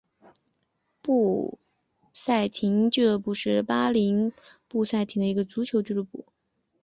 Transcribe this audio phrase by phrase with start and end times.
[0.99, 1.59] 布
[2.11, 4.33] 赛廷俱乐部是巴林
[4.67, 6.25] 布赛廷的一个足球俱乐部。